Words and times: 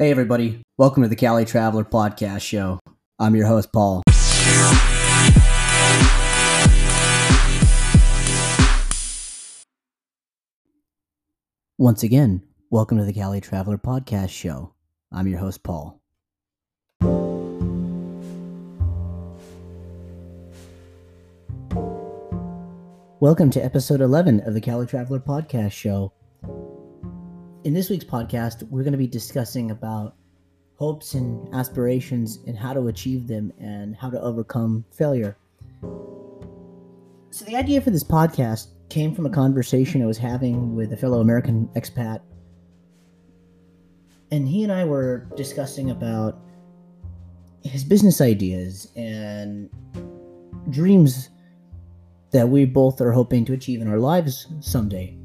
Hey, 0.00 0.12
everybody. 0.12 0.62
Welcome 0.76 1.02
to 1.02 1.08
the 1.08 1.16
Cali 1.16 1.44
Traveler 1.44 1.82
Podcast 1.82 2.42
Show. 2.42 2.78
I'm 3.18 3.34
your 3.34 3.48
host, 3.48 3.72
Paul. 3.72 4.04
Once 11.78 12.04
again, 12.04 12.44
welcome 12.70 12.98
to 12.98 13.04
the 13.04 13.12
Cali 13.12 13.40
Traveler 13.40 13.76
Podcast 13.76 14.28
Show. 14.28 14.72
I'm 15.10 15.26
your 15.26 15.40
host, 15.40 15.64
Paul. 15.64 16.00
Welcome 23.18 23.50
to 23.50 23.64
episode 23.64 24.00
11 24.00 24.42
of 24.42 24.54
the 24.54 24.60
Cali 24.60 24.86
Traveler 24.86 25.18
Podcast 25.18 25.72
Show. 25.72 26.12
In 27.64 27.74
this 27.74 27.90
week's 27.90 28.04
podcast, 28.04 28.62
we're 28.68 28.84
going 28.84 28.92
to 28.92 28.98
be 28.98 29.08
discussing 29.08 29.72
about 29.72 30.14
hopes 30.76 31.14
and 31.14 31.52
aspirations 31.52 32.38
and 32.46 32.56
how 32.56 32.72
to 32.72 32.86
achieve 32.86 33.26
them 33.26 33.52
and 33.58 33.96
how 33.96 34.08
to 34.10 34.20
overcome 34.20 34.84
failure. 34.92 35.36
So, 37.30 37.44
the 37.44 37.56
idea 37.56 37.80
for 37.80 37.90
this 37.90 38.04
podcast 38.04 38.68
came 38.90 39.12
from 39.12 39.26
a 39.26 39.30
conversation 39.30 40.00
I 40.02 40.06
was 40.06 40.18
having 40.18 40.76
with 40.76 40.92
a 40.92 40.96
fellow 40.96 41.20
American 41.20 41.68
expat. 41.74 42.20
And 44.30 44.46
he 44.46 44.62
and 44.62 44.70
I 44.70 44.84
were 44.84 45.26
discussing 45.36 45.90
about 45.90 46.38
his 47.64 47.82
business 47.82 48.20
ideas 48.20 48.92
and 48.94 49.68
dreams 50.70 51.28
that 52.30 52.48
we 52.48 52.66
both 52.66 53.00
are 53.00 53.10
hoping 53.10 53.44
to 53.46 53.52
achieve 53.52 53.80
in 53.80 53.88
our 53.88 53.98
lives 53.98 54.46
someday. 54.60 55.18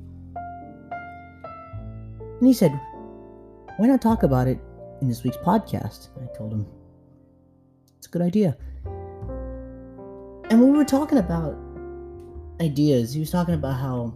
And 2.44 2.48
he 2.48 2.54
said, 2.54 2.78
Why 3.78 3.88
not 3.88 4.02
talk 4.02 4.24
about 4.24 4.50
it 4.50 4.60
in 5.00 5.08
this 5.08 5.24
week's 5.24 5.38
podcast? 5.38 6.10
I 6.22 6.28
told 6.38 6.52
him, 6.52 6.68
It's 7.98 8.08
a 8.08 8.10
good 8.10 8.22
idea. 8.22 8.58
And 10.50 10.60
when 10.60 10.72
we 10.72 10.78
were 10.78 10.84
talking 10.84 11.20
about 11.20 11.58
ideas. 12.62 13.14
He 13.14 13.20
was 13.20 13.32
talking 13.32 13.54
about 13.54 13.80
how 13.80 14.14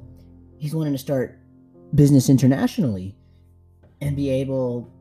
he's 0.57 0.73
wanting 0.73 0.93
to 0.93 0.99
start 0.99 1.39
business 1.95 2.29
internationally 2.29 3.15
and 4.01 4.15
be 4.15 4.29
able 4.29 4.91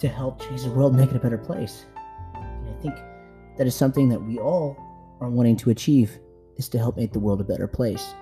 to 0.00 0.08
help 0.08 0.40
change 0.40 0.62
the 0.62 0.70
world, 0.70 0.94
make 0.94 1.10
it 1.10 1.16
a 1.16 1.20
better 1.20 1.38
place. 1.38 1.84
And 2.34 2.68
I 2.68 2.82
think 2.82 2.94
that 3.56 3.66
is 3.66 3.74
something 3.74 4.08
that 4.08 4.20
we 4.20 4.38
all 4.38 4.76
are 5.20 5.28
wanting 5.28 5.56
to 5.56 5.70
achieve 5.70 6.18
is 6.56 6.68
to 6.70 6.78
help 6.78 6.96
make 6.96 7.12
the 7.12 7.20
world 7.20 7.40
a 7.40 7.44
better 7.44 7.66
place. 7.66 8.14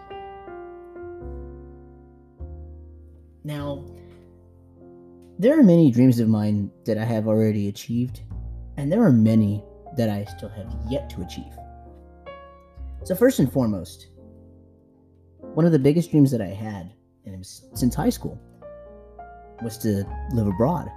Now, 3.46 3.84
there 5.38 5.56
are 5.56 5.62
many 5.62 5.92
dreams 5.92 6.18
of 6.18 6.28
mine 6.28 6.68
that 6.84 6.98
I 6.98 7.04
have 7.04 7.28
already 7.28 7.68
achieved, 7.68 8.22
and 8.76 8.90
there 8.90 9.00
are 9.04 9.12
many 9.12 9.62
that 9.96 10.10
I 10.10 10.24
still 10.24 10.48
have 10.48 10.66
yet 10.90 11.08
to 11.10 11.22
achieve. 11.22 11.52
So, 13.04 13.14
first 13.14 13.38
and 13.38 13.52
foremost, 13.52 14.08
one 15.38 15.64
of 15.64 15.70
the 15.70 15.78
biggest 15.78 16.10
dreams 16.10 16.32
that 16.32 16.40
I 16.40 16.48
had, 16.48 16.92
since 17.72 17.94
high 17.94 18.10
school, 18.10 18.36
was 19.62 19.78
to 19.78 20.04
live 20.32 20.48
abroad. 20.48 20.88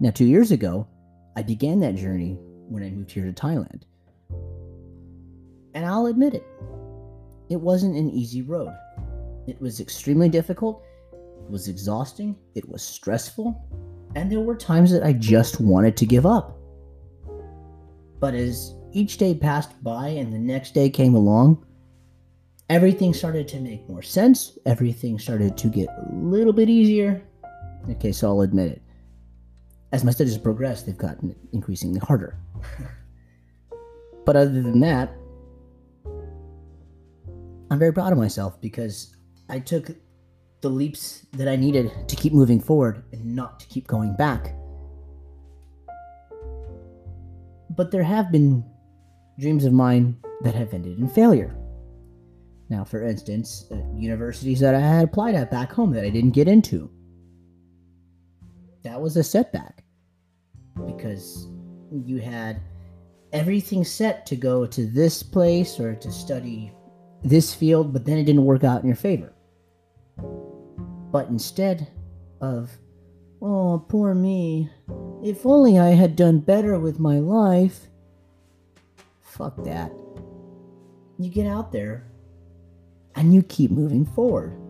Now, 0.00 0.12
two 0.12 0.24
years 0.24 0.50
ago, 0.50 0.88
I 1.36 1.42
began 1.42 1.78
that 1.80 1.96
journey 1.96 2.38
when 2.70 2.82
I 2.82 2.88
moved 2.88 3.10
here 3.10 3.26
to 3.26 3.32
Thailand. 3.32 3.82
And 5.74 5.84
I'll 5.84 6.06
admit 6.06 6.32
it, 6.32 6.46
it 7.50 7.60
wasn't 7.60 7.96
an 7.96 8.08
easy 8.08 8.40
road. 8.40 8.72
It 9.46 9.60
was 9.60 9.80
extremely 9.80 10.28
difficult, 10.28 10.82
it 11.12 11.50
was 11.50 11.68
exhausting, 11.68 12.36
it 12.54 12.68
was 12.68 12.82
stressful, 12.82 13.54
and 14.14 14.30
there 14.30 14.40
were 14.40 14.56
times 14.56 14.90
that 14.92 15.04
I 15.04 15.12
just 15.12 15.60
wanted 15.60 15.96
to 15.98 16.06
give 16.06 16.24
up. 16.24 16.58
But 18.20 18.34
as 18.34 18.74
each 18.92 19.18
day 19.18 19.34
passed 19.34 19.82
by 19.82 20.08
and 20.08 20.32
the 20.32 20.38
next 20.38 20.72
day 20.72 20.88
came 20.88 21.14
along, 21.14 21.66
everything 22.70 23.12
started 23.12 23.46
to 23.48 23.60
make 23.60 23.88
more 23.88 24.02
sense. 24.02 24.56
Everything 24.64 25.18
started 25.18 25.58
to 25.58 25.68
get 25.68 25.88
a 25.88 26.14
little 26.14 26.52
bit 26.52 26.70
easier. 26.70 27.22
Okay, 27.90 28.12
so 28.12 28.28
I'll 28.28 28.40
admit 28.40 28.70
it. 28.70 28.82
As 29.92 30.04
my 30.04 30.10
studies 30.10 30.38
progressed, 30.38 30.86
they've 30.86 30.96
gotten 30.96 31.34
increasingly 31.52 32.00
harder. 32.00 32.38
but 34.24 34.36
other 34.36 34.62
than 34.62 34.80
that, 34.80 35.14
I'm 37.70 37.78
very 37.78 37.92
proud 37.92 38.12
of 38.12 38.18
myself 38.18 38.60
because 38.60 39.13
I 39.48 39.58
took 39.58 39.90
the 40.60 40.70
leaps 40.70 41.26
that 41.32 41.48
I 41.48 41.56
needed 41.56 41.92
to 42.08 42.16
keep 42.16 42.32
moving 42.32 42.60
forward 42.60 43.04
and 43.12 43.36
not 43.36 43.60
to 43.60 43.66
keep 43.66 43.86
going 43.86 44.16
back. 44.16 44.54
But 47.76 47.90
there 47.90 48.02
have 48.02 48.32
been 48.32 48.64
dreams 49.38 49.64
of 49.64 49.72
mine 49.72 50.16
that 50.42 50.54
have 50.54 50.72
ended 50.72 50.98
in 50.98 51.08
failure. 51.08 51.54
Now, 52.70 52.82
for 52.82 53.02
instance, 53.02 53.66
uh, 53.70 53.76
universities 53.94 54.60
that 54.60 54.74
I 54.74 54.80
had 54.80 55.04
applied 55.04 55.34
at 55.34 55.50
back 55.50 55.70
home 55.70 55.92
that 55.92 56.04
I 56.04 56.10
didn't 56.10 56.30
get 56.30 56.48
into. 56.48 56.90
That 58.84 59.00
was 59.00 59.16
a 59.16 59.22
setback 59.22 59.84
because 60.86 61.48
you 61.92 62.18
had 62.18 62.62
everything 63.32 63.84
set 63.84 64.24
to 64.26 64.36
go 64.36 64.64
to 64.64 64.86
this 64.86 65.22
place 65.22 65.78
or 65.78 65.94
to 65.94 66.10
study 66.10 66.72
this 67.22 67.52
field, 67.52 67.92
but 67.92 68.04
then 68.04 68.16
it 68.16 68.24
didn't 68.24 68.44
work 68.44 68.64
out 68.64 68.80
in 68.80 68.86
your 68.86 68.96
favor. 68.96 69.33
But 70.16 71.28
instead 71.28 71.88
of, 72.40 72.70
oh, 73.40 73.84
poor 73.88 74.14
me, 74.14 74.70
if 75.22 75.46
only 75.46 75.78
I 75.78 75.90
had 75.90 76.16
done 76.16 76.40
better 76.40 76.78
with 76.78 76.98
my 76.98 77.18
life, 77.18 77.88
fuck 79.20 79.62
that. 79.64 79.92
You 81.18 81.30
get 81.30 81.46
out 81.46 81.72
there 81.72 82.10
and 83.14 83.32
you 83.32 83.42
keep 83.42 83.70
moving 83.70 84.04
forward. 84.04 84.60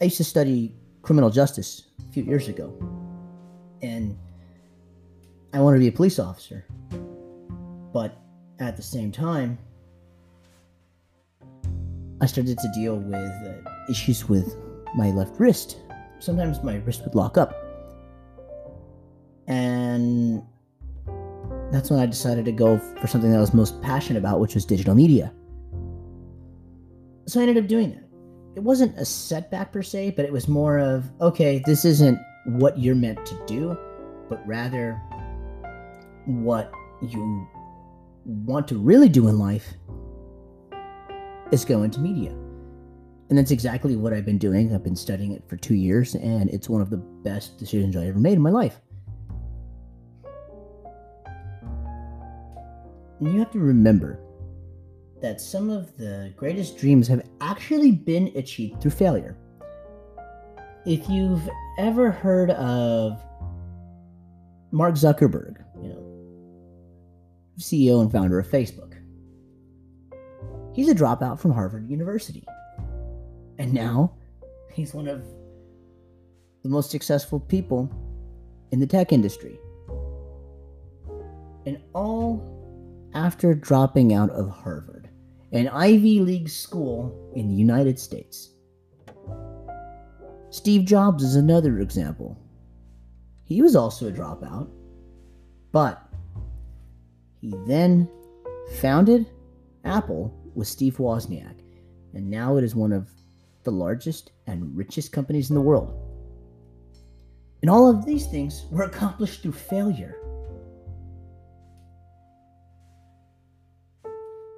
I 0.00 0.04
used 0.04 0.18
to 0.18 0.24
study 0.24 0.74
criminal 1.02 1.30
justice 1.30 1.84
a 2.08 2.12
few 2.12 2.22
years 2.22 2.48
ago, 2.48 2.74
and 3.80 4.18
I 5.54 5.60
wanted 5.60 5.78
to 5.78 5.80
be 5.80 5.88
a 5.88 5.92
police 5.92 6.18
officer. 6.18 6.66
But 7.92 8.20
at 8.58 8.76
the 8.76 8.82
same 8.82 9.10
time, 9.10 9.58
I 12.20 12.26
started 12.26 12.58
to 12.58 12.68
deal 12.72 12.96
with 12.96 13.14
uh, 13.14 13.70
issues 13.90 14.28
with 14.28 14.56
my 14.94 15.10
left 15.10 15.38
wrist. 15.38 15.82
Sometimes 16.18 16.62
my 16.62 16.76
wrist 16.76 17.02
would 17.04 17.14
lock 17.14 17.36
up. 17.36 17.54
And 19.46 20.42
that's 21.70 21.90
when 21.90 22.00
I 22.00 22.06
decided 22.06 22.46
to 22.46 22.52
go 22.52 22.78
for 23.00 23.06
something 23.06 23.30
that 23.30 23.36
I 23.36 23.40
was 23.40 23.52
most 23.52 23.80
passionate 23.82 24.18
about, 24.18 24.40
which 24.40 24.54
was 24.54 24.64
digital 24.64 24.94
media. 24.94 25.32
So 27.26 27.40
I 27.40 27.42
ended 27.42 27.62
up 27.62 27.68
doing 27.68 27.90
that. 27.90 28.04
It 28.56 28.62
wasn't 28.62 28.96
a 28.96 29.04
setback 29.04 29.72
per 29.72 29.82
se, 29.82 30.14
but 30.16 30.24
it 30.24 30.32
was 30.32 30.48
more 30.48 30.78
of 30.78 31.10
okay, 31.20 31.62
this 31.66 31.84
isn't 31.84 32.18
what 32.46 32.78
you're 32.78 32.94
meant 32.94 33.24
to 33.26 33.38
do, 33.46 33.76
but 34.30 34.40
rather 34.46 34.94
what 36.24 36.72
you 37.02 37.46
want 38.24 38.66
to 38.68 38.78
really 38.78 39.08
do 39.08 39.28
in 39.28 39.38
life 39.38 39.74
is 41.52 41.64
go 41.64 41.82
into 41.82 42.00
media. 42.00 42.30
And 43.28 43.36
that's 43.36 43.50
exactly 43.50 43.96
what 43.96 44.12
I've 44.12 44.24
been 44.24 44.38
doing. 44.38 44.74
I've 44.74 44.84
been 44.84 44.96
studying 44.96 45.32
it 45.32 45.42
for 45.48 45.56
two 45.56 45.74
years, 45.74 46.14
and 46.14 46.48
it's 46.50 46.68
one 46.68 46.80
of 46.80 46.90
the 46.90 46.96
best 46.96 47.58
decisions 47.58 47.96
I 47.96 48.06
ever 48.06 48.18
made 48.18 48.34
in 48.34 48.42
my 48.42 48.50
life. 48.50 48.80
And 53.18 53.32
you 53.32 53.38
have 53.38 53.50
to 53.52 53.58
remember 53.58 54.20
that 55.22 55.40
some 55.40 55.70
of 55.70 55.96
the 55.96 56.32
greatest 56.36 56.78
dreams 56.78 57.08
have 57.08 57.22
actually 57.40 57.90
been 57.90 58.30
achieved 58.36 58.80
through 58.80 58.90
failure. 58.92 59.36
If 60.84 61.08
you've 61.08 61.48
ever 61.78 62.12
heard 62.12 62.50
of 62.50 63.20
Mark 64.70 64.94
Zuckerberg, 64.94 65.56
you 65.82 65.88
know, 65.88 66.02
CEO 67.58 68.02
and 68.02 68.12
founder 68.12 68.38
of 68.38 68.46
Facebook, 68.46 68.94
he's 70.76 70.90
a 70.90 70.94
dropout 70.94 71.40
from 71.40 71.52
Harvard 71.52 71.88
University. 71.88 72.44
And 73.58 73.72
now 73.72 74.14
he's 74.70 74.92
one 74.92 75.08
of 75.08 75.24
the 76.62 76.68
most 76.68 76.90
successful 76.90 77.40
people 77.40 77.90
in 78.70 78.78
the 78.78 78.86
tech 78.86 79.10
industry. 79.10 79.58
And 81.64 81.80
all 81.94 82.52
after 83.14 83.54
dropping 83.54 84.12
out 84.12 84.28
of 84.30 84.50
Harvard, 84.50 85.08
an 85.52 85.68
Ivy 85.68 86.20
League 86.20 86.50
school 86.50 87.32
in 87.34 87.48
the 87.48 87.54
United 87.54 87.98
States. 87.98 88.50
Steve 90.50 90.84
Jobs 90.84 91.24
is 91.24 91.36
another 91.36 91.80
example. 91.80 92.38
He 93.44 93.62
was 93.62 93.74
also 93.74 94.08
a 94.08 94.12
dropout, 94.12 94.68
but 95.72 96.02
he 97.40 97.54
then 97.66 98.10
founded 98.80 99.26
Apple 99.84 100.45
with 100.56 100.66
Steve 100.66 100.96
Wozniak, 100.96 101.60
and 102.14 102.28
now 102.28 102.56
it 102.56 102.64
is 102.64 102.74
one 102.74 102.92
of 102.92 103.10
the 103.62 103.70
largest 103.70 104.32
and 104.46 104.76
richest 104.76 105.12
companies 105.12 105.50
in 105.50 105.54
the 105.54 105.60
world. 105.60 106.02
And 107.62 107.70
all 107.70 107.88
of 107.88 108.06
these 108.06 108.26
things 108.26 108.64
were 108.70 108.84
accomplished 108.84 109.42
through 109.42 109.52
failure. 109.52 110.16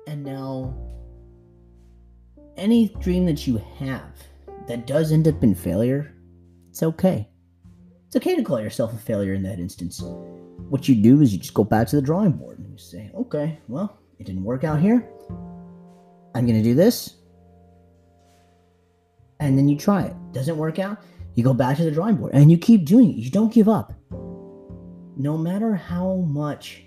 And 0.07 0.25
now, 0.25 0.75
any 2.57 2.89
dream 3.01 3.27
that 3.27 3.47
you 3.47 3.63
have 3.79 4.13
that 4.67 4.87
does 4.87 5.13
end 5.13 5.27
up 5.29 5.43
in 5.43 5.55
failure, 5.55 6.15
it's 6.71 6.83
okay. 6.83 7.29
It's 8.07 8.17
okay 8.17 8.37
to 8.37 8.43
call 8.43 8.61
yourself 8.61 8.93
a 8.93 8.99
failure 8.99 9.35
in 9.35 9.43
that 9.43 9.59
instance. 9.59 10.03
What 10.69 10.89
you 10.89 10.95
do 10.95 11.21
is 11.21 11.33
you 11.33 11.39
just 11.39 11.55
go 11.55 11.65
back 11.65 11.89
to 11.89 11.97
the 11.97 12.03
drawing 12.03 12.33
board 12.33 12.59
and 12.59 12.71
you 12.71 12.79
say, 12.79 13.11
okay, 13.15 13.59
well, 13.69 14.01
it 14.19 14.25
didn't 14.25 14.45
work 14.45 14.65
out 14.65 14.81
here. 14.81 15.09
I'm 16.35 16.47
going 16.47 16.59
to 16.59 16.63
do 16.63 16.75
this. 16.75 17.15
And 19.41 19.57
then 19.57 19.69
you 19.69 19.77
try 19.77 20.03
it. 20.03 20.15
Doesn't 20.33 20.57
work 20.57 20.79
out. 20.79 20.99
You 21.35 21.45
go 21.45 21.55
back 21.55 21.77
to 21.77 21.85
the 21.85 21.91
drawing 21.91 22.17
board 22.17 22.33
and 22.35 22.51
you 22.51 22.59
keep 22.59 22.85
doing 22.85 23.11
it. 23.11 23.17
You 23.17 23.31
don't 23.31 23.53
give 23.53 23.69
up. 23.69 23.93
No 25.17 25.39
matter 25.39 25.75
how 25.75 26.17
much 26.17 26.85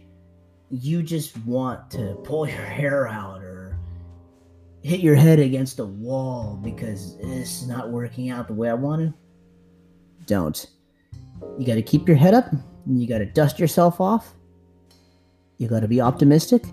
you 0.70 1.04
just 1.04 1.38
want 1.46 1.90
to 1.92 2.16
pull 2.24 2.48
your 2.48 2.58
hair 2.66 3.08
out 3.08 3.42
or 3.42 3.80
hit 4.84 5.00
your 5.00 5.16
head 5.16 5.40
against 5.40 5.80
a 5.80 5.86
wall 5.86 6.60
because 6.62 7.18
it's 7.20 7.66
not 7.66 7.92
working 7.92 8.30
out 8.30 8.48
the 8.48 8.54
way 8.54 8.70
I 8.70 8.74
want 8.74 9.02
to, 9.02 9.14
don't. 10.26 10.66
You 11.58 11.66
got 11.66 11.76
to 11.76 11.82
keep 11.82 12.08
your 12.08 12.18
head 12.18 12.34
up. 12.34 12.46
You 12.88 13.08
got 13.08 13.20
to 13.20 13.26
dust 13.26 13.60
yourself 13.60 14.02
off. 14.02 14.34
You 15.58 15.68
got 15.68 15.82
to 15.82 15.88
be 15.88 16.02
optimistic. 16.02 16.66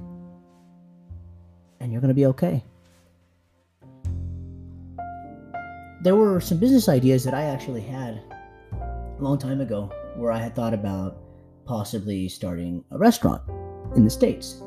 You're 1.99 2.03
going 2.03 2.11
to 2.11 2.15
be 2.15 2.27
okay. 2.27 2.63
There 6.05 6.15
were 6.15 6.41
some 6.41 6.59
business 6.59 6.89
ideas 6.89 7.25
that 7.25 7.35
I 7.35 7.43
actually 7.43 7.81
had 7.81 8.23
a 8.81 9.17
long 9.19 9.37
time 9.37 9.61
ago 9.61 9.91
where 10.15 10.31
I 10.31 10.39
had 10.39 10.55
thought 10.55 10.75
about 10.75 11.19
possibly 11.65 12.29
starting 12.29 12.85
a 12.93 12.99
restaurant 12.99 13.43
in 13.97 14.05
the 14.05 14.11
States. 14.11 14.63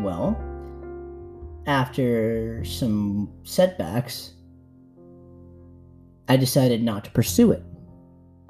Well, 0.00 0.36
after 1.68 2.64
some 2.64 3.32
setbacks, 3.44 4.32
I 6.28 6.36
decided 6.36 6.82
not 6.82 7.04
to 7.04 7.12
pursue 7.12 7.52
it 7.52 7.62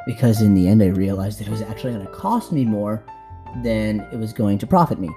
because 0.07 0.41
in 0.41 0.55
the 0.55 0.67
end 0.67 0.83
I 0.83 0.87
realized 0.87 1.41
that 1.41 1.47
it 1.47 1.51
was 1.51 1.61
actually 1.61 1.93
going 1.93 2.07
to 2.07 2.13
cost 2.13 2.53
me 2.53 2.65
more 2.65 3.05
than 3.63 4.01
it 4.11 4.17
was 4.17 4.33
going 4.33 4.57
to 4.57 4.67
profit 4.67 4.99
me. 4.99 5.11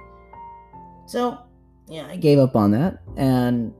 So, 1.06 1.38
yeah, 1.88 2.06
I 2.06 2.16
gave 2.16 2.38
up 2.38 2.56
on 2.56 2.70
that 2.72 3.02
and 3.16 3.72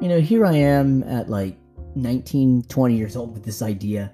you 0.00 0.08
know, 0.08 0.20
here 0.20 0.44
I 0.44 0.54
am 0.54 1.02
at 1.04 1.30
like 1.30 1.56
19, 1.94 2.64
20 2.64 2.96
years 2.96 3.16
old 3.16 3.32
with 3.32 3.44
this 3.44 3.62
idea. 3.62 4.12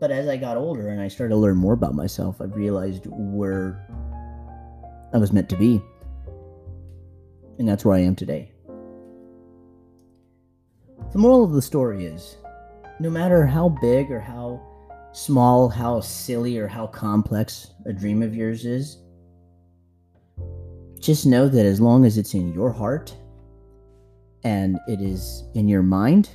But 0.00 0.10
as 0.10 0.28
I 0.28 0.36
got 0.36 0.56
older 0.56 0.88
and 0.88 1.00
I 1.00 1.08
started 1.08 1.34
to 1.34 1.40
learn 1.40 1.56
more 1.56 1.74
about 1.74 1.94
myself, 1.94 2.40
I 2.40 2.44
realized 2.44 3.06
where 3.06 3.86
I 5.12 5.18
was 5.18 5.32
meant 5.32 5.48
to 5.50 5.56
be. 5.56 5.80
And 7.58 7.68
that's 7.68 7.84
where 7.84 7.96
I 7.96 8.00
am 8.00 8.16
today. 8.16 8.52
The 11.12 11.18
moral 11.18 11.44
of 11.44 11.52
the 11.52 11.62
story 11.62 12.06
is 12.06 12.38
no 12.98 13.10
matter 13.10 13.46
how 13.46 13.68
big 13.68 14.10
or 14.10 14.20
how 14.20 14.60
small, 15.12 15.68
how 15.68 16.00
silly 16.00 16.58
or 16.58 16.66
how 16.66 16.86
complex 16.86 17.72
a 17.86 17.92
dream 17.92 18.22
of 18.22 18.34
yours 18.34 18.64
is, 18.64 18.98
just 21.04 21.26
know 21.26 21.48
that 21.48 21.66
as 21.66 21.82
long 21.82 22.06
as 22.06 22.16
it's 22.16 22.32
in 22.32 22.54
your 22.54 22.72
heart 22.72 23.14
and 24.42 24.78
it 24.88 25.02
is 25.02 25.44
in 25.54 25.68
your 25.68 25.82
mind, 25.82 26.30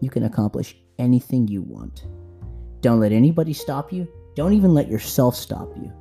you 0.00 0.08
can 0.08 0.24
accomplish 0.24 0.74
anything 0.98 1.46
you 1.46 1.60
want. 1.60 2.06
Don't 2.80 3.00
let 3.00 3.12
anybody 3.12 3.52
stop 3.52 3.92
you. 3.92 4.08
Don't 4.34 4.54
even 4.54 4.72
let 4.72 4.88
yourself 4.88 5.36
stop 5.36 5.68
you. 5.76 5.92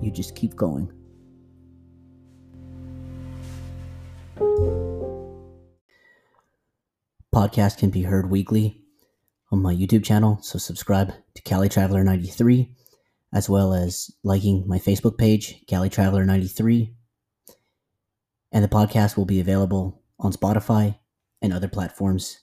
You 0.00 0.12
just 0.12 0.36
keep 0.36 0.54
going. 0.54 0.92
Podcast 7.34 7.78
can 7.78 7.90
be 7.90 8.02
heard 8.02 8.30
weekly 8.30 8.82
on 9.50 9.60
my 9.60 9.74
YouTube 9.74 10.04
channel, 10.04 10.38
so 10.42 10.60
subscribe 10.60 11.12
to 11.34 11.42
Cali 11.42 11.68
Traveler 11.68 12.04
93 12.04 12.70
as 13.32 13.48
well 13.48 13.74
as 13.74 14.10
liking 14.22 14.64
my 14.66 14.78
Facebook 14.78 15.18
page, 15.18 15.64
Cali 15.66 15.88
Traveler 15.88 16.24
93. 16.24 16.94
And 18.52 18.64
the 18.64 18.68
podcast 18.68 19.16
will 19.16 19.26
be 19.26 19.40
available 19.40 20.02
on 20.18 20.32
Spotify 20.32 20.98
and 21.42 21.52
other 21.52 21.68
platforms. 21.68 22.40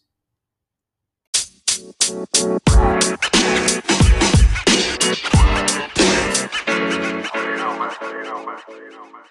you 7.33 7.59
know, 7.59 7.77
man. 7.77 7.91
You 8.01 8.23
know, 8.23 8.45
man. 8.45 8.59
You 8.69 8.91
know, 8.91 9.05
man. 9.05 9.23